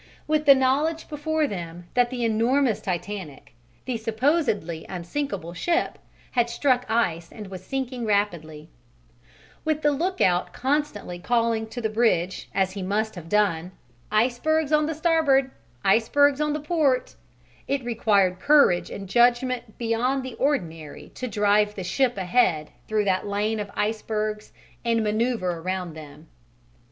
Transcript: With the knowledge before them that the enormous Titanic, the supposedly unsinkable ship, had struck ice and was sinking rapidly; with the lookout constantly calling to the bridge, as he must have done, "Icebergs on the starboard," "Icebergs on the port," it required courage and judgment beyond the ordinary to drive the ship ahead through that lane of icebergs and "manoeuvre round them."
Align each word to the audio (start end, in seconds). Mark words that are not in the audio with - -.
With 0.25 0.47
the 0.47 0.55
knowledge 0.55 1.07
before 1.09 1.45
them 1.45 1.85
that 1.93 2.09
the 2.09 2.25
enormous 2.25 2.81
Titanic, 2.81 3.53
the 3.85 3.97
supposedly 3.97 4.83
unsinkable 4.89 5.53
ship, 5.53 5.99
had 6.31 6.49
struck 6.49 6.89
ice 6.89 7.31
and 7.31 7.51
was 7.51 7.63
sinking 7.63 8.03
rapidly; 8.07 8.71
with 9.63 9.83
the 9.83 9.91
lookout 9.91 10.53
constantly 10.53 11.19
calling 11.19 11.67
to 11.67 11.81
the 11.81 11.87
bridge, 11.87 12.49
as 12.51 12.71
he 12.71 12.81
must 12.81 13.13
have 13.13 13.29
done, 13.29 13.73
"Icebergs 14.09 14.71
on 14.73 14.87
the 14.87 14.95
starboard," 14.95 15.51
"Icebergs 15.85 16.41
on 16.41 16.53
the 16.53 16.59
port," 16.59 17.13
it 17.67 17.85
required 17.85 18.39
courage 18.39 18.89
and 18.89 19.07
judgment 19.07 19.77
beyond 19.77 20.23
the 20.23 20.33
ordinary 20.39 21.09
to 21.09 21.27
drive 21.27 21.75
the 21.75 21.83
ship 21.83 22.17
ahead 22.17 22.71
through 22.87 23.05
that 23.05 23.27
lane 23.27 23.59
of 23.59 23.69
icebergs 23.75 24.51
and 24.83 25.03
"manoeuvre 25.03 25.61
round 25.61 25.95
them." 25.95 26.27